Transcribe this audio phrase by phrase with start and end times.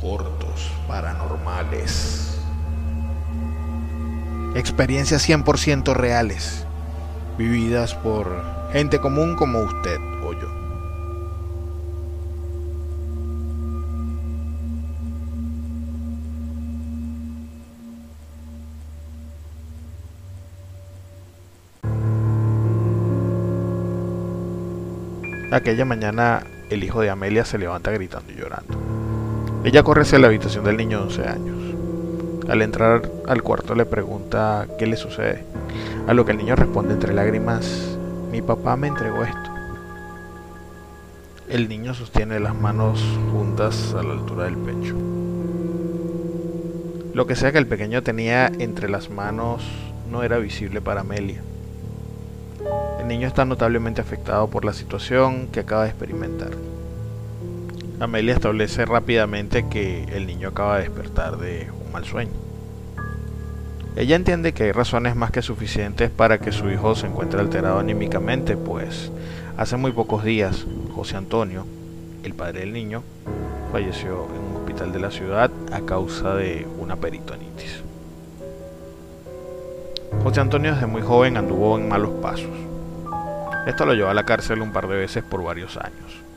[0.00, 2.38] Cortos Paranormales.
[4.54, 6.64] Experiencias 100% reales,
[7.36, 10.58] vividas por gente común como usted o yo.
[25.50, 28.87] Aquella mañana el hijo de Amelia se levanta gritando y llorando.
[29.64, 31.58] Ella corre hacia la habitación del niño de 11 años.
[32.48, 35.44] Al entrar al cuarto le pregunta qué le sucede,
[36.06, 37.98] a lo que el niño responde entre lágrimas,
[38.30, 39.50] mi papá me entregó esto.
[41.48, 44.94] El niño sostiene las manos juntas a la altura del pecho.
[47.12, 49.62] Lo que sea que el pequeño tenía entre las manos
[50.10, 51.42] no era visible para Amelia.
[53.00, 56.50] El niño está notablemente afectado por la situación que acaba de experimentar.
[58.00, 62.30] Amelia establece rápidamente que el niño acaba de despertar de un mal sueño.
[63.96, 67.80] Ella entiende que hay razones más que suficientes para que su hijo se encuentre alterado
[67.80, 69.10] anímicamente, pues
[69.56, 70.64] hace muy pocos días
[70.94, 71.66] José Antonio,
[72.22, 73.02] el padre del niño,
[73.72, 77.82] falleció en un hospital de la ciudad a causa de una peritonitis.
[80.22, 82.46] José Antonio desde muy joven anduvo en malos pasos.
[83.66, 86.27] Esto lo llevó a la cárcel un par de veces por varios años.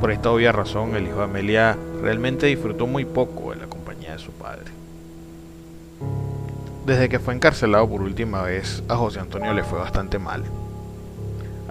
[0.00, 4.12] Por esta obvia razón, el hijo de Amelia realmente disfrutó muy poco de la compañía
[4.12, 4.70] de su padre.
[6.86, 10.42] Desde que fue encarcelado por última vez, a José Antonio le fue bastante mal.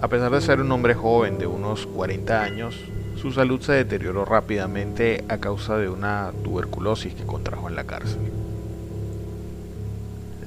[0.00, 2.76] A pesar de ser un hombre joven de unos 40 años,
[3.16, 8.39] su salud se deterioró rápidamente a causa de una tuberculosis que contrajo en la cárcel.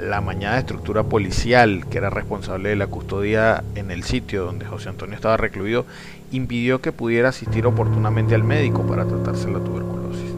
[0.03, 4.89] La mañana estructura policial, que era responsable de la custodia en el sitio donde José
[4.89, 5.85] Antonio estaba recluido,
[6.31, 10.35] impidió que pudiera asistir oportunamente al médico para tratarse la tuberculosis.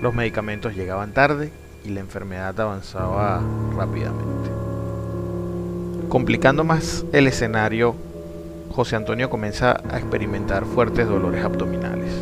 [0.00, 1.50] Los medicamentos llegaban tarde
[1.84, 3.42] y la enfermedad avanzaba
[3.76, 4.50] rápidamente.
[6.08, 7.96] Complicando más el escenario,
[8.70, 12.12] José Antonio comienza a experimentar fuertes dolores abdominales.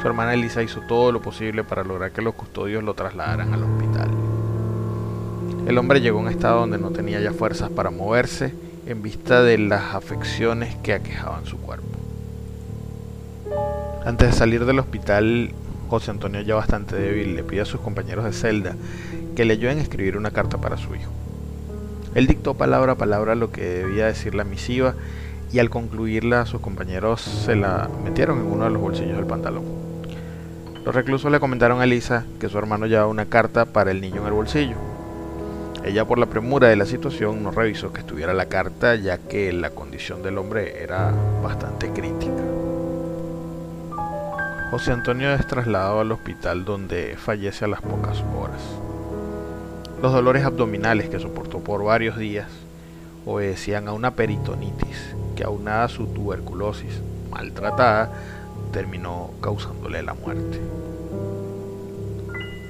[0.00, 3.64] Su hermana Elisa hizo todo lo posible para lograr que los custodios lo trasladaran al
[3.64, 4.15] hospital.
[5.66, 8.54] El hombre llegó a un estado donde no tenía ya fuerzas para moverse
[8.86, 11.88] en vista de las afecciones que aquejaban su cuerpo.
[14.04, 15.50] Antes de salir del hospital,
[15.88, 18.76] José Antonio, ya bastante débil, le pide a sus compañeros de celda
[19.34, 21.10] que le ayuden a escribir una carta para su hijo.
[22.14, 24.94] Él dictó palabra a palabra lo que debía decir la misiva
[25.52, 29.64] y al concluirla sus compañeros se la metieron en uno de los bolsillos del pantalón.
[30.84, 34.20] Los reclusos le comentaron a Elisa que su hermano llevaba una carta para el niño
[34.20, 34.95] en el bolsillo
[35.86, 39.52] ella por la premura de la situación no revisó que estuviera la carta ya que
[39.52, 41.12] la condición del hombre era
[41.44, 42.42] bastante crítica.
[44.72, 48.60] José Antonio es trasladado al hospital donde fallece a las pocas horas.
[50.02, 52.50] Los dolores abdominales que soportó por varios días
[53.24, 58.10] obedecían a una peritonitis que aunada a su tuberculosis maltratada
[58.72, 60.60] terminó causándole la muerte.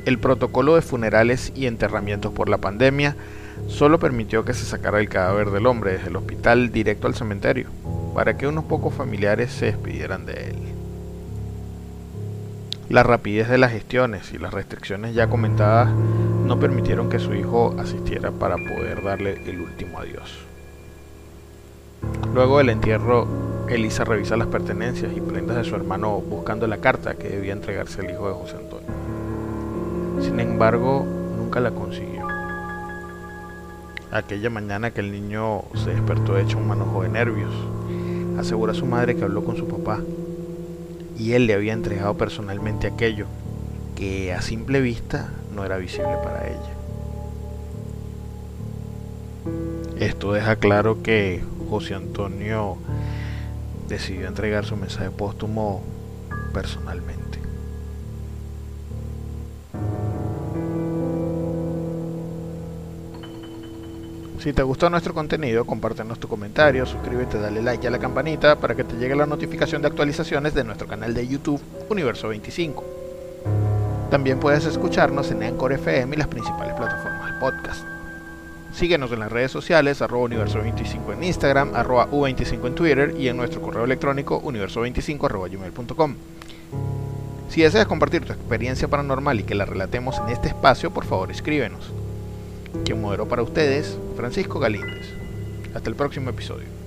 [0.06, 3.16] El protocolo de funerales y enterramientos por la pandemia
[3.66, 7.66] solo permitió que se sacara el cadáver del hombre desde el hospital directo al cementerio,
[8.14, 10.56] para que unos pocos familiares se despidieran de él.
[12.88, 17.74] La rapidez de las gestiones y las restricciones ya comentadas no permitieron que su hijo
[17.76, 20.38] asistiera para poder darle el último adiós.
[22.32, 23.26] Luego del entierro,
[23.68, 28.02] Elisa revisa las pertenencias y prendas de su hermano buscando la carta que debía entregarse
[28.02, 29.05] al hijo de José Antonio.
[30.20, 31.04] Sin embargo,
[31.36, 32.26] nunca la consiguió.
[34.10, 37.54] Aquella mañana que el niño se despertó hecho un manojo de nervios,
[38.38, 40.00] asegura a su madre que habló con su papá
[41.18, 43.26] y él le había entregado personalmente aquello
[43.94, 46.76] que a simple vista no era visible para ella.
[49.98, 52.76] Esto deja claro que José Antonio
[53.88, 55.82] decidió entregar su mensaje póstumo
[56.52, 57.25] personalmente.
[64.46, 68.76] Si te gustó nuestro contenido, compártenos tu comentario, suscríbete, dale like a la campanita para
[68.76, 71.60] que te llegue la notificación de actualizaciones de nuestro canal de YouTube
[71.90, 72.84] Universo 25.
[74.08, 77.84] También puedes escucharnos en Anchor FM y las principales plataformas de podcast.
[78.72, 83.36] Síguenos en las redes sociales, arroba universo25 en Instagram, arroba u25 en Twitter y en
[83.36, 86.14] nuestro correo electrónico universo25 gmail.com.
[87.48, 91.32] Si deseas compartir tu experiencia paranormal y que la relatemos en este espacio, por favor
[91.32, 92.05] escríbenos.
[92.84, 95.12] Quien moderó para ustedes, Francisco Galíndez.
[95.74, 96.85] Hasta el próximo episodio.